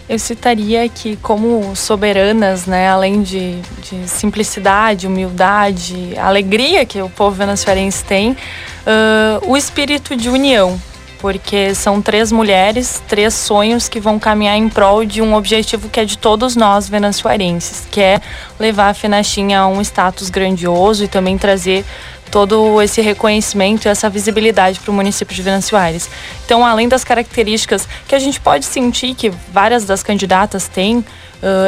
Eu 0.07 0.19
citaria 0.19 0.87
que, 0.89 1.15
como 1.17 1.75
soberanas, 1.75 2.65
né, 2.65 2.89
além 2.89 3.23
de, 3.23 3.59
de 3.81 4.07
simplicidade, 4.07 5.07
humildade, 5.07 6.17
alegria 6.17 6.85
que 6.85 7.01
o 7.01 7.09
povo 7.09 7.35
venezuelense 7.35 8.03
tem, 8.03 8.31
uh, 8.31 9.49
o 9.49 9.55
espírito 9.55 10.15
de 10.15 10.29
união, 10.29 10.79
porque 11.19 11.73
são 11.73 12.01
três 12.01 12.33
mulheres, 12.33 13.01
três 13.07 13.33
sonhos 13.33 13.87
que 13.87 13.97
vão 13.97 14.19
caminhar 14.19 14.57
em 14.57 14.67
prol 14.67 15.05
de 15.05 15.21
um 15.21 15.33
objetivo 15.33 15.87
que 15.87 16.01
é 16.01 16.05
de 16.05 16.17
todos 16.17 16.57
nós 16.57 16.89
venezuelenses, 16.89 17.87
que 17.89 18.01
é 18.01 18.19
levar 18.59 18.89
a 18.89 18.93
Fenachim 18.93 19.53
a 19.53 19.65
um 19.67 19.79
status 19.81 20.29
grandioso 20.29 21.05
e 21.05 21.07
também 21.07 21.37
trazer 21.37 21.85
todo 22.33 22.81
esse 22.81 22.99
reconhecimento 22.99 23.85
e 23.85 23.89
essa 23.89 24.09
visibilidade 24.09 24.79
para 24.79 24.89
o 24.89 24.93
município 24.93 25.35
de 25.35 25.41
Venâncio 25.43 25.77
Aires. 25.77 26.09
Então, 26.43 26.65
além 26.65 26.89
das 26.89 27.03
características 27.03 27.87
que 28.07 28.15
a 28.15 28.17
gente 28.17 28.41
pode 28.41 28.65
sentir 28.65 29.13
que 29.13 29.29
várias 29.29 29.85
das 29.85 30.01
candidatas 30.01 30.67
têm, 30.67 30.97
uh, 30.97 31.05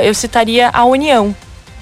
eu 0.03 0.11
citaria 0.15 0.71
a 0.73 0.83
união, 0.83 1.35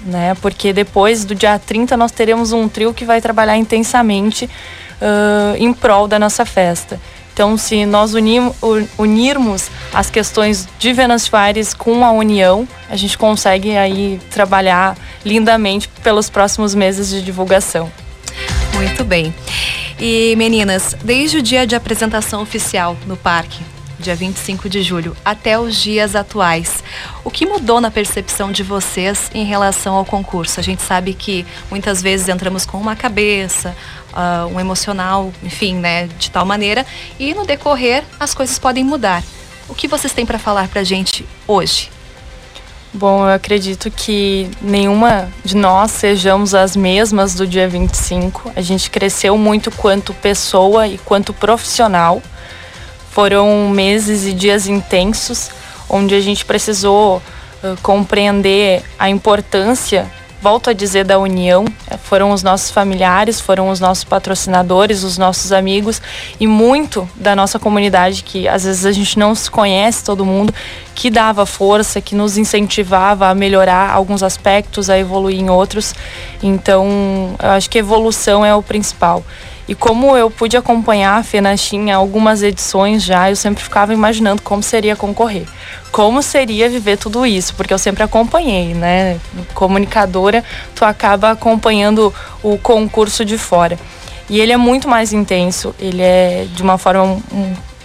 né? 0.04 0.36
Porque 0.42 0.70
depois 0.70 1.24
do 1.24 1.34
dia 1.34 1.58
30 1.58 1.96
nós 1.96 2.12
teremos 2.12 2.52
um 2.52 2.68
trio 2.68 2.92
que 2.92 3.06
vai 3.06 3.22
trabalhar 3.22 3.56
intensamente 3.56 4.44
uh, 4.44 5.56
em 5.56 5.72
prol 5.72 6.06
da 6.06 6.18
nossa 6.18 6.44
festa. 6.44 7.00
Então, 7.32 7.56
se 7.56 7.86
nós 7.86 8.12
unirmos 8.98 9.70
as 9.94 10.10
questões 10.10 10.68
de 10.78 10.92
Venâncio 10.92 11.34
Aires 11.34 11.72
com 11.72 12.04
a 12.04 12.12
união, 12.12 12.68
a 12.90 12.96
gente 12.96 13.16
consegue 13.16 13.78
aí 13.78 14.20
trabalhar 14.30 14.94
lindamente 15.24 15.88
pelos 16.02 16.28
próximos 16.28 16.74
meses 16.74 17.08
de 17.08 17.22
divulgação. 17.22 17.90
Muito 18.74 19.04
bem. 19.04 19.32
E 20.00 20.34
meninas, 20.36 20.96
desde 21.04 21.38
o 21.38 21.42
dia 21.42 21.66
de 21.66 21.76
apresentação 21.76 22.42
oficial 22.42 22.96
no 23.06 23.16
parque, 23.16 23.62
dia 23.98 24.16
25 24.16 24.68
de 24.68 24.82
julho, 24.82 25.16
até 25.24 25.58
os 25.58 25.76
dias 25.76 26.16
atuais, 26.16 26.82
o 27.22 27.30
que 27.30 27.46
mudou 27.46 27.80
na 27.80 27.90
percepção 27.90 28.50
de 28.50 28.62
vocês 28.62 29.30
em 29.32 29.44
relação 29.44 29.94
ao 29.94 30.04
concurso? 30.04 30.58
A 30.58 30.62
gente 30.62 30.82
sabe 30.82 31.14
que 31.14 31.46
muitas 31.70 32.02
vezes 32.02 32.28
entramos 32.28 32.66
com 32.66 32.78
uma 32.78 32.96
cabeça, 32.96 33.74
uh, 34.12 34.52
um 34.52 34.58
emocional, 34.58 35.32
enfim, 35.42 35.76
né, 35.76 36.08
de 36.18 36.30
tal 36.30 36.44
maneira, 36.44 36.84
e 37.18 37.32
no 37.32 37.46
decorrer 37.46 38.02
as 38.18 38.34
coisas 38.34 38.58
podem 38.58 38.84
mudar. 38.84 39.22
O 39.68 39.74
que 39.74 39.88
vocês 39.88 40.12
têm 40.12 40.26
para 40.26 40.38
falar 40.38 40.68
para 40.68 40.80
a 40.80 40.84
gente 40.84 41.24
hoje? 41.46 41.93
Bom, 42.96 43.26
eu 43.26 43.34
acredito 43.34 43.90
que 43.90 44.48
nenhuma 44.62 45.28
de 45.44 45.56
nós 45.56 45.90
sejamos 45.90 46.54
as 46.54 46.76
mesmas 46.76 47.34
do 47.34 47.44
dia 47.44 47.68
25. 47.68 48.52
A 48.54 48.60
gente 48.60 48.88
cresceu 48.88 49.36
muito 49.36 49.68
quanto 49.72 50.14
pessoa 50.14 50.86
e 50.86 50.96
quanto 50.98 51.32
profissional. 51.32 52.22
Foram 53.10 53.68
meses 53.68 54.24
e 54.24 54.32
dias 54.32 54.68
intensos 54.68 55.50
onde 55.88 56.14
a 56.14 56.20
gente 56.20 56.44
precisou 56.44 57.16
uh, 57.16 57.76
compreender 57.82 58.84
a 58.96 59.10
importância 59.10 60.08
volto 60.44 60.68
a 60.68 60.74
dizer, 60.74 61.06
da 61.06 61.18
união. 61.18 61.64
É, 61.90 61.96
foram 61.96 62.30
os 62.30 62.42
nossos 62.42 62.70
familiares, 62.70 63.40
foram 63.40 63.70
os 63.70 63.80
nossos 63.80 64.04
patrocinadores, 64.04 65.02
os 65.02 65.16
nossos 65.16 65.52
amigos 65.52 66.02
e 66.38 66.46
muito 66.46 67.08
da 67.16 67.34
nossa 67.34 67.58
comunidade, 67.58 68.22
que 68.22 68.46
às 68.46 68.64
vezes 68.64 68.84
a 68.84 68.92
gente 68.92 69.18
não 69.18 69.34
se 69.34 69.50
conhece 69.50 70.04
todo 70.04 70.22
mundo, 70.22 70.52
que 70.94 71.08
dava 71.08 71.46
força, 71.46 71.98
que 71.98 72.14
nos 72.14 72.36
incentivava 72.36 73.28
a 73.28 73.34
melhorar 73.34 73.90
alguns 73.90 74.22
aspectos, 74.22 74.90
a 74.90 74.98
evoluir 74.98 75.40
em 75.40 75.48
outros. 75.48 75.94
Então, 76.42 77.34
eu 77.42 77.50
acho 77.52 77.70
que 77.70 77.78
evolução 77.78 78.44
é 78.44 78.54
o 78.54 78.62
principal. 78.62 79.24
E 79.66 79.74
como 79.74 80.16
eu 80.16 80.30
pude 80.30 80.56
acompanhar 80.56 81.18
a 81.18 81.22
Fenachim 81.22 81.88
em 81.88 81.92
algumas 81.92 82.42
edições 82.42 83.02
já, 83.02 83.30
eu 83.30 83.36
sempre 83.36 83.62
ficava 83.62 83.94
imaginando 83.94 84.42
como 84.42 84.62
seria 84.62 84.94
concorrer. 84.94 85.46
Como 85.90 86.22
seria 86.22 86.68
viver 86.68 86.98
tudo 86.98 87.24
isso, 87.24 87.54
porque 87.54 87.72
eu 87.72 87.78
sempre 87.78 88.02
acompanhei, 88.02 88.74
né? 88.74 89.18
Comunicadora, 89.54 90.44
tu 90.74 90.84
acaba 90.84 91.30
acompanhando 91.30 92.12
o 92.42 92.58
concurso 92.58 93.24
de 93.24 93.38
fora. 93.38 93.78
E 94.28 94.40
ele 94.40 94.52
é 94.52 94.56
muito 94.56 94.88
mais 94.88 95.12
intenso, 95.12 95.74
ele 95.78 96.02
é 96.02 96.46
de 96.54 96.62
uma 96.62 96.76
forma 96.76 97.18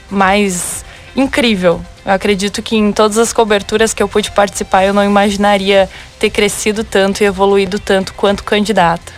mais 0.10 0.84
incrível. 1.16 1.82
Eu 2.06 2.14
acredito 2.14 2.62
que 2.62 2.76
em 2.76 2.92
todas 2.92 3.18
as 3.18 3.32
coberturas 3.32 3.94
que 3.94 4.02
eu 4.02 4.08
pude 4.08 4.32
participar, 4.32 4.84
eu 4.84 4.94
não 4.94 5.04
imaginaria 5.04 5.90
ter 6.18 6.30
crescido 6.30 6.84
tanto 6.84 7.22
e 7.22 7.26
evoluído 7.26 7.78
tanto 7.78 8.14
quanto 8.14 8.44
candidata. 8.44 9.14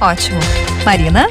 Ótimo. 0.00 0.40
Marina? 0.84 1.28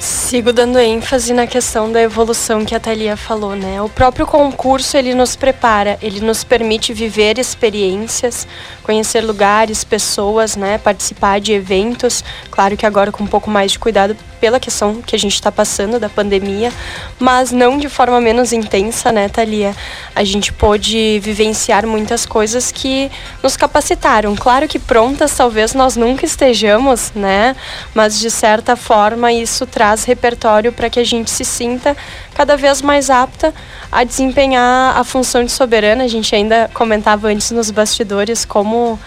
Sigo 0.00 0.50
dando 0.50 0.78
ênfase 0.78 1.34
na 1.34 1.46
questão 1.46 1.92
da 1.92 2.00
evolução 2.00 2.64
que 2.64 2.74
a 2.74 2.80
Thalia 2.80 3.18
falou, 3.18 3.54
né? 3.54 3.82
O 3.82 3.88
próprio 3.90 4.26
concurso, 4.26 4.96
ele 4.96 5.12
nos 5.12 5.36
prepara, 5.36 5.98
ele 6.00 6.22
nos 6.22 6.42
permite 6.42 6.94
viver 6.94 7.38
experiências, 7.38 8.48
conhecer 8.82 9.20
lugares, 9.20 9.84
pessoas, 9.84 10.56
né? 10.56 10.78
Participar 10.78 11.38
de 11.38 11.52
eventos, 11.52 12.24
claro 12.50 12.78
que 12.78 12.86
agora 12.86 13.12
com 13.12 13.24
um 13.24 13.26
pouco 13.26 13.50
mais 13.50 13.72
de 13.72 13.78
cuidado 13.78 14.16
pela 14.40 14.58
questão 14.58 15.02
que 15.02 15.14
a 15.14 15.18
gente 15.18 15.34
está 15.34 15.52
passando 15.52 16.00
da 16.00 16.08
pandemia, 16.08 16.72
mas 17.18 17.52
não 17.52 17.78
de 17.78 17.88
forma 17.88 18.20
menos 18.20 18.52
intensa, 18.52 19.12
né, 19.12 19.28
Thalia? 19.28 19.76
A 20.14 20.24
gente 20.24 20.52
pôde 20.52 21.20
vivenciar 21.22 21.86
muitas 21.86 22.24
coisas 22.24 22.72
que 22.72 23.10
nos 23.42 23.56
capacitaram. 23.56 24.34
Claro 24.34 24.66
que 24.66 24.78
prontas 24.78 25.36
talvez 25.36 25.74
nós 25.74 25.96
nunca 25.96 26.24
estejamos, 26.24 27.12
né? 27.14 27.54
Mas 27.94 28.18
de 28.18 28.30
certa 28.30 28.76
forma 28.76 29.32
isso 29.32 29.66
traz 29.66 30.04
repertório 30.04 30.72
para 30.72 30.88
que 30.88 30.98
a 30.98 31.04
gente 31.04 31.30
se 31.30 31.44
sinta 31.44 31.96
cada 32.34 32.56
vez 32.56 32.80
mais 32.80 33.10
apta 33.10 33.52
a 33.92 34.04
desempenhar 34.04 34.96
a 34.96 35.04
função 35.04 35.44
de 35.44 35.52
soberana. 35.52 36.04
A 36.04 36.08
gente 36.08 36.34
ainda 36.34 36.70
comentava 36.72 37.28
antes 37.28 37.50
nos 37.50 37.70
bastidores 37.70 38.44
como 38.44 38.98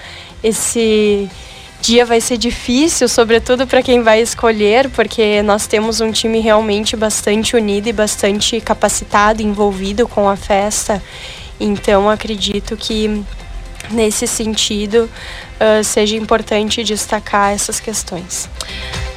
esse 0.43 1.29
dia 1.83 2.05
vai 2.05 2.21
ser 2.21 2.37
difícil, 2.37 3.09
sobretudo 3.09 3.67
para 3.67 3.83
quem 3.83 4.01
vai 4.01 4.21
escolher, 4.21 4.89
porque 4.91 5.41
nós 5.43 5.67
temos 5.67 5.99
um 5.99 6.13
time 6.13 6.39
realmente 6.39 6.95
bastante 6.95 7.57
unido 7.57 7.89
e 7.89 7.93
bastante 7.93 8.61
capacitado, 8.61 9.41
envolvido 9.41 10.07
com 10.07 10.29
a 10.29 10.37
festa. 10.37 11.03
Então 11.59 12.09
acredito 12.09 12.77
que 12.77 13.21
nesse 13.91 14.25
sentido 14.27 15.09
uh, 15.59 15.83
seja 15.83 16.15
importante 16.15 16.85
destacar 16.85 17.51
essas 17.51 17.81
questões. 17.81 18.49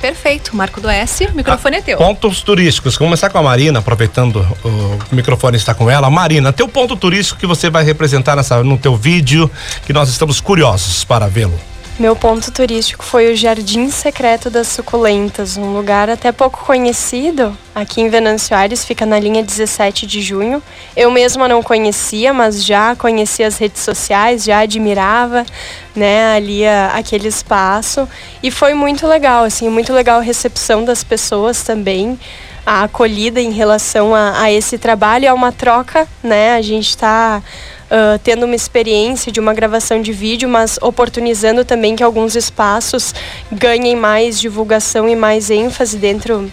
Perfeito, 0.01 0.57
Marco 0.57 0.81
do 0.81 0.91
S, 0.91 1.25
o 1.25 1.37
microfone 1.37 1.77
ah, 1.77 1.79
é 1.79 1.83
teu. 1.83 1.99
Pontos 1.99 2.43
turísticos, 2.43 2.97
Vamos 2.97 3.11
começar 3.11 3.31
com 3.31 3.39
a 3.39 3.43
Marina, 3.45 3.79
aproveitando 3.79 4.45
o 4.65 5.15
microfone 5.15 5.57
está 5.57 5.73
com 5.73 5.89
ela. 5.89 6.11
Marina, 6.11 6.53
teu 6.53 6.67
ponto 6.67 6.97
turístico 6.97 7.39
que 7.39 7.47
você 7.47 7.71
vai 7.71 7.85
representar 7.85 8.35
nessa, 8.35 8.65
no 8.65 8.77
teu 8.77 8.97
vídeo, 8.97 9.49
que 9.87 9.93
nós 9.93 10.09
estamos 10.09 10.41
curiosos 10.41 11.05
para 11.05 11.29
vê-lo. 11.29 11.59
Meu 11.99 12.15
ponto 12.15 12.53
turístico 12.53 13.03
foi 13.03 13.33
o 13.33 13.35
Jardim 13.35 13.89
Secreto 13.89 14.51
das 14.51 14.69
Suculentas, 14.69 15.57
um 15.57 15.73
lugar 15.73 16.11
até 16.11 16.31
pouco 16.31 16.63
conhecido. 16.63 17.57
Aqui 17.75 18.03
em 18.03 18.11
Venâncio 18.11 18.55
Aires, 18.55 18.85
fica 18.85 19.07
na 19.07 19.19
linha 19.19 19.43
17 19.43 20.07
de 20.07 20.21
junho. 20.21 20.63
Eu 20.95 21.11
mesma 21.11 21.49
não 21.49 21.63
conhecia, 21.63 22.35
mas 22.35 22.63
já 22.63 22.95
conhecia 22.95 23.47
as 23.47 23.57
redes 23.57 23.81
sociais, 23.81 24.45
já 24.45 24.59
admirava, 24.59 25.47
né, 25.95 26.37
ali 26.37 26.67
a, 26.67 26.89
aquele 26.89 27.29
espaço. 27.29 28.07
E 28.43 28.51
foi 28.51 28.75
muito 28.75 29.07
legal, 29.07 29.45
assim, 29.45 29.71
muito 29.71 29.95
legal 29.95 30.19
a 30.19 30.23
recepção 30.23 30.85
das 30.85 31.03
pessoas 31.03 31.63
também 31.63 32.19
a 32.67 32.83
acolhida 32.83 33.41
em 33.41 33.53
relação 33.53 34.13
a, 34.13 34.43
a 34.43 34.53
esse 34.53 34.77
trabalho 34.77 35.25
é 35.25 35.33
uma 35.33 35.53
troca, 35.53 36.09
né? 36.21 36.57
A 36.57 36.61
gente 36.61 36.89
está 36.89 37.41
uh, 37.87 38.19
tendo 38.23 38.45
uma 38.47 38.55
experiência 38.55 39.31
de 39.31 39.41
uma 39.41 39.55
gravação 39.55 40.01
de 40.01 40.13
vídeo, 40.13 40.49
mas 40.49 40.79
oportunizando 40.81 41.65
também 41.65 41.97
que 41.97 42.03
alguns 42.03 42.37
espaços 42.37 43.15
ganhem 43.51 43.97
mais 43.97 44.41
divulgação 44.41 45.09
e 45.09 45.17
mais 45.17 45.51
ênfase 45.51 45.97
dentro 45.97 46.51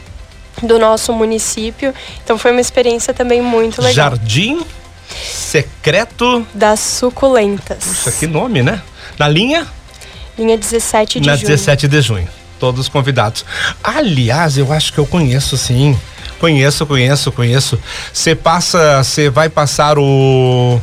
do 0.61 0.79
nosso 0.79 1.13
município. 1.13 1.93
Então 2.23 2.37
foi 2.37 2.51
uma 2.51 2.61
experiência 2.61 3.13
também 3.13 3.41
muito 3.41 3.81
legal. 3.81 4.11
Jardim 4.11 4.61
Secreto 5.23 6.45
das 6.53 6.79
Suculentas. 6.79 7.83
Puxa, 7.83 8.11
que 8.11 8.27
nome, 8.27 8.63
né? 8.63 8.81
Na 9.17 9.27
linha? 9.27 9.67
Linha 10.37 10.57
17 10.57 11.19
de 11.19 11.27
Na 11.27 11.35
junho. 11.35 11.47
17 11.47 11.87
de 11.87 12.01
junho. 12.01 12.27
Todos 12.59 12.87
convidados. 12.87 13.45
Aliás, 13.83 14.57
eu 14.57 14.71
acho 14.71 14.93
que 14.93 14.99
eu 14.99 15.05
conheço 15.05 15.57
sim. 15.57 15.97
Conheço, 16.39 16.85
conheço, 16.85 17.31
conheço. 17.31 17.79
Você 18.11 18.35
passa, 18.35 19.03
você 19.03 19.29
vai 19.29 19.49
passar 19.49 19.97
o 19.99 20.81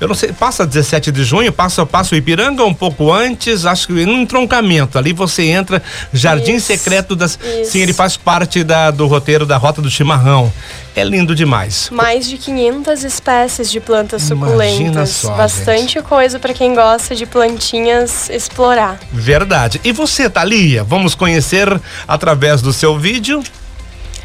eu 0.00 0.08
não 0.08 0.14
sei, 0.14 0.32
passa 0.32 0.66
17 0.66 1.12
de 1.12 1.22
junho, 1.24 1.52
passa, 1.52 1.84
passa 1.84 2.14
o 2.14 2.18
Ipiranga 2.18 2.64
um 2.64 2.72
pouco 2.72 3.12
antes, 3.12 3.66
acho 3.66 3.86
que 3.86 3.92
no 3.92 4.14
entroncamento. 4.14 4.96
Ali 4.98 5.12
você 5.12 5.44
entra, 5.44 5.82
Jardim 6.12 6.54
isso, 6.54 6.66
Secreto 6.66 7.14
das. 7.14 7.38
Isso. 7.60 7.72
Sim, 7.72 7.80
ele 7.80 7.92
faz 7.92 8.16
parte 8.16 8.64
da, 8.64 8.90
do 8.90 9.06
roteiro 9.06 9.44
da 9.44 9.56
Rota 9.56 9.82
do 9.82 9.90
Chimarrão. 9.90 10.52
É 10.96 11.04
lindo 11.04 11.34
demais. 11.34 11.88
Mais 11.90 12.28
de 12.28 12.36
500 12.36 13.04
espécies 13.04 13.70
de 13.70 13.78
plantas 13.78 14.22
suculentas. 14.22 15.10
Só, 15.10 15.34
Bastante 15.34 15.94
gente. 15.94 16.02
coisa 16.02 16.38
para 16.38 16.52
quem 16.52 16.74
gosta 16.74 17.14
de 17.14 17.26
plantinhas 17.26 18.28
explorar. 18.28 18.98
Verdade. 19.12 19.80
E 19.84 19.92
você, 19.92 20.28
Thalia, 20.28 20.82
vamos 20.82 21.14
conhecer 21.14 21.80
através 22.08 22.60
do 22.60 22.72
seu 22.72 22.98
vídeo 22.98 23.42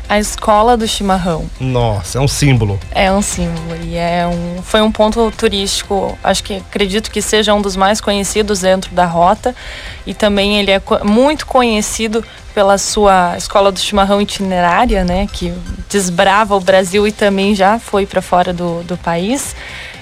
a 0.07 0.19
escola 0.19 0.77
do 0.77 0.87
chimarrão. 0.87 1.49
Nossa, 1.59 2.17
é 2.17 2.21
um 2.21 2.27
símbolo. 2.27 2.79
É 2.91 3.11
um 3.11 3.21
símbolo 3.21 3.75
e 3.83 3.95
é 3.95 4.25
um, 4.27 4.61
foi 4.61 4.81
um 4.81 4.91
ponto 4.91 5.31
turístico, 5.37 6.17
acho 6.23 6.43
que 6.43 6.55
acredito 6.55 7.09
que 7.09 7.21
seja 7.21 7.53
um 7.53 7.61
dos 7.61 7.75
mais 7.75 7.99
conhecidos 7.99 8.61
dentro 8.61 8.93
da 8.93 9.05
rota 9.05 9.55
e 10.05 10.13
também 10.13 10.59
ele 10.59 10.71
é 10.71 10.81
muito 11.03 11.45
conhecido 11.45 12.23
pela 12.53 12.77
sua 12.77 13.35
escola 13.37 13.71
do 13.71 13.79
chimarrão 13.79 14.21
itinerária, 14.21 15.03
né, 15.03 15.27
que 15.31 15.53
desbrava 15.89 16.55
o 16.55 16.59
Brasil 16.59 17.05
e 17.05 17.11
também 17.11 17.53
já 17.53 17.77
foi 17.79 18.05
para 18.05 18.21
fora 18.21 18.53
do, 18.53 18.81
do 18.83 18.97
país. 18.97 19.55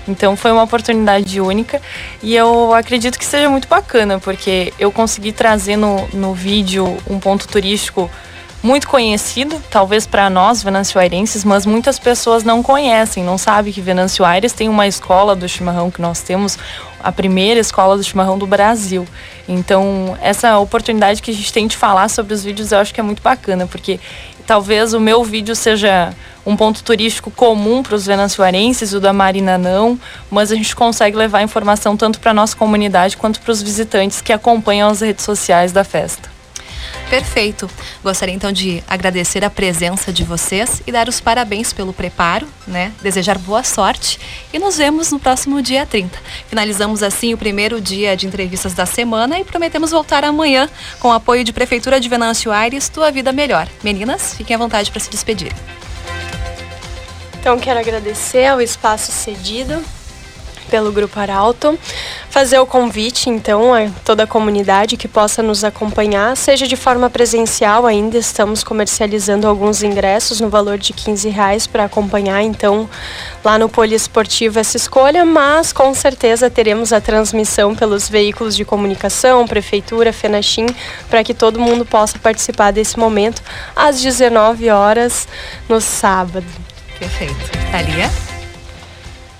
Então 0.07 0.35
foi 0.35 0.51
uma 0.51 0.63
oportunidade 0.63 1.39
única 1.39 1.81
e 2.21 2.35
eu 2.35 2.73
acredito 2.73 3.17
que 3.17 3.25
seja 3.25 3.49
muito 3.49 3.67
bacana, 3.67 4.19
porque 4.19 4.73
eu 4.77 4.91
consegui 4.91 5.31
trazer 5.31 5.77
no, 5.77 6.07
no 6.13 6.33
vídeo 6.33 6.97
um 7.09 7.19
ponto 7.19 7.47
turístico 7.47 8.09
muito 8.63 8.87
conhecido, 8.87 9.61
talvez 9.69 10.07
para 10.07 10.29
nós 10.29 10.63
venancioairenses, 10.63 11.43
mas 11.43 11.65
muitas 11.65 11.99
pessoas 11.99 12.45
não 12.45 12.63
conhecem, 12.63 13.21
não 13.21 13.37
sabem 13.37 13.73
que 13.73 13.81
Venâncio 13.81 14.23
Aires 14.23 14.53
tem 14.53 14.69
uma 14.69 14.87
escola 14.87 15.35
do 15.35 15.47
chimarrão 15.49 15.91
que 15.91 16.01
nós 16.01 16.21
temos, 16.21 16.57
a 17.03 17.11
primeira 17.11 17.59
escola 17.59 17.97
do 17.97 18.03
chimarrão 18.03 18.37
do 18.37 18.47
Brasil. 18.47 19.05
Então, 19.49 20.17
essa 20.21 20.57
oportunidade 20.59 21.21
que 21.21 21.29
a 21.29 21.33
gente 21.33 21.51
tem 21.51 21.67
de 21.67 21.75
falar 21.75 22.07
sobre 22.07 22.33
os 22.33 22.41
vídeos, 22.41 22.71
eu 22.71 22.79
acho 22.79 22.93
que 22.93 23.01
é 23.01 23.03
muito 23.03 23.21
bacana, 23.21 23.67
porque 23.67 23.99
talvez 24.47 24.93
o 24.93 24.99
meu 24.99 25.25
vídeo 25.25 25.57
seja 25.57 26.13
um 26.45 26.55
ponto 26.55 26.85
turístico 26.85 27.29
comum 27.29 27.83
para 27.83 27.95
os 27.95 28.05
venancioarenses, 28.05 28.93
o 28.93 28.99
da 29.01 29.11
Marina 29.11 29.57
não, 29.57 29.99
mas 30.31 30.53
a 30.53 30.55
gente 30.55 30.73
consegue 30.73 31.17
levar 31.17 31.41
informação 31.41 31.97
tanto 31.97 32.17
para 32.17 32.31
a 32.31 32.33
nossa 32.33 32.55
comunidade 32.55 33.17
quanto 33.17 33.41
para 33.41 33.51
os 33.51 33.61
visitantes 33.61 34.21
que 34.21 34.31
acompanham 34.31 34.89
as 34.89 35.01
redes 35.01 35.25
sociais 35.25 35.73
da 35.73 35.83
festa. 35.83 36.32
Perfeito. 37.13 37.69
Gostaria 38.03 38.33
então 38.33 38.51
de 38.51 38.83
agradecer 38.87 39.45
a 39.45 39.49
presença 39.49 40.11
de 40.11 40.23
vocês 40.23 40.81
e 40.87 40.91
dar 40.91 41.07
os 41.07 41.21
parabéns 41.21 41.71
pelo 41.71 41.93
preparo, 41.93 42.47
né? 42.65 42.91
Desejar 43.03 43.37
boa 43.37 43.63
sorte 43.63 44.19
e 44.51 44.57
nos 44.57 44.77
vemos 44.77 45.11
no 45.11 45.19
próximo 45.19 45.61
dia 45.61 45.85
30. 45.85 46.17
Finalizamos 46.47 47.03
assim 47.03 47.31
o 47.31 47.37
primeiro 47.37 47.79
dia 47.79 48.17
de 48.17 48.25
entrevistas 48.25 48.73
da 48.73 48.87
semana 48.87 49.37
e 49.37 49.45
prometemos 49.45 49.91
voltar 49.91 50.23
amanhã 50.23 50.67
com 50.99 51.09
o 51.09 51.11
apoio 51.11 51.43
de 51.43 51.53
Prefeitura 51.53 51.99
de 51.99 52.09
Venâncio 52.09 52.51
Aires, 52.51 52.89
Tua 52.89 53.11
Vida 53.11 53.31
Melhor. 53.31 53.67
Meninas, 53.83 54.33
fiquem 54.33 54.55
à 54.55 54.57
vontade 54.57 54.89
para 54.89 54.99
se 54.99 55.11
despedir. 55.11 55.53
Então 57.39 57.59
quero 57.59 57.79
agradecer 57.79 58.47
ao 58.47 58.59
espaço 58.59 59.11
cedido 59.11 59.85
pelo 60.73 60.91
Grupo 60.91 61.19
Arauto. 61.19 61.77
Fazer 62.31 62.57
o 62.57 62.65
convite, 62.65 63.29
então, 63.29 63.75
a 63.75 63.91
toda 64.03 64.23
a 64.23 64.27
comunidade 64.27 64.97
que 64.97 65.07
possa 65.07 65.43
nos 65.43 65.63
acompanhar, 65.63 66.35
seja 66.35 66.67
de 66.67 66.75
forma 66.75 67.11
presencial, 67.11 67.85
ainda 67.85 68.17
estamos 68.17 68.63
comercializando 68.63 69.47
alguns 69.47 69.83
ingressos 69.83 70.41
no 70.41 70.49
valor 70.49 70.79
de 70.79 70.91
15 70.91 71.29
reais 71.29 71.67
para 71.67 71.83
acompanhar, 71.83 72.41
então, 72.41 72.89
lá 73.43 73.59
no 73.59 73.69
Poliesportivo 73.69 74.57
essa 74.57 74.75
escolha, 74.75 75.23
mas 75.23 75.71
com 75.71 75.93
certeza 75.93 76.49
teremos 76.49 76.91
a 76.91 76.99
transmissão 76.99 77.75
pelos 77.75 78.09
veículos 78.09 78.55
de 78.55 78.65
comunicação, 78.65 79.47
Prefeitura, 79.47 80.11
FENACHIM, 80.11 80.65
para 81.07 81.23
que 81.23 81.35
todo 81.35 81.59
mundo 81.59 81.85
possa 81.85 82.17
participar 82.17 82.71
desse 82.71 82.97
momento 82.97 83.43
às 83.75 84.01
19 84.01 84.71
horas 84.71 85.27
no 85.69 85.79
sábado. 85.79 86.47
Perfeito. 86.97 87.51
Thalia? 87.71 88.32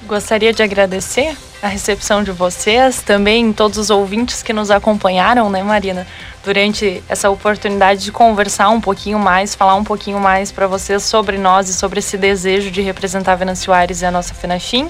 Gostaria 0.08 0.52
de 0.52 0.62
agradecer 0.62 1.36
a 1.62 1.68
recepção 1.68 2.24
de 2.24 2.32
vocês, 2.32 3.02
também 3.02 3.54
todos 3.54 3.78
os 3.78 3.90
ouvintes 3.90 4.44
que 4.44 4.52
nos 4.52 4.70
acompanharam, 4.70 5.50
né, 5.50 5.64
Marina, 5.64 6.06
durante 6.44 7.02
essa 7.08 7.30
oportunidade 7.30 8.04
de 8.04 8.12
conversar 8.12 8.68
um 8.70 8.82
pouquinho 8.82 9.18
mais, 9.18 9.56
falar 9.56 9.76
um 9.76 9.84
pouquinho 9.84 10.20
mais 10.20 10.52
para 10.52 10.68
vocês 10.68 11.04
sobre 11.04 11.38
nós 11.38 11.70
e 11.70 11.74
sobre 11.74 12.00
esse 12.00 12.18
desejo 12.18 12.70
de 12.70 12.82
representar 12.82 13.36
Venâncio 13.36 13.72
Aires 13.72 14.02
e 14.02 14.06
a 14.06 14.12
nossa 14.12 14.34
Fenachim. 14.34 14.90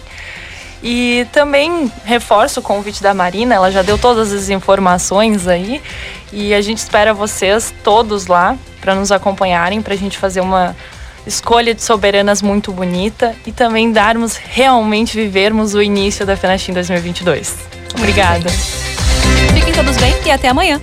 E 0.81 1.27
também 1.31 1.89
reforço 2.03 2.59
o 2.59 2.63
convite 2.63 3.01
da 3.01 3.13
Marina, 3.13 3.55
ela 3.55 3.71
já 3.71 3.81
deu 3.81 3.97
todas 3.97 4.33
as 4.33 4.49
informações 4.49 5.47
aí. 5.47 5.81
E 6.31 6.53
a 6.53 6.61
gente 6.61 6.79
espera 6.79 7.13
vocês 7.13 7.73
todos 7.83 8.27
lá 8.27 8.57
para 8.81 8.93
nos 8.93 9.11
acompanharem, 9.11 9.81
para 9.81 9.93
a 9.93 9.97
gente 9.97 10.17
fazer 10.17 10.41
uma, 10.41 10.75
escolha 11.25 11.73
de 11.73 11.81
soberanas 11.81 12.41
muito 12.41 12.71
bonita 12.71 13.35
e 13.45 13.51
também 13.51 13.91
darmos 13.91 14.35
realmente 14.35 15.15
vivermos 15.15 15.73
o 15.73 15.81
início 15.81 16.25
da 16.25 16.35
FENACHIM 16.35 16.73
2022. 16.73 17.55
Obrigada. 17.97 18.49
Fiquem 19.53 19.73
todos 19.73 19.97
bem 19.97 20.13
e 20.25 20.31
até 20.31 20.49
amanhã. 20.49 20.81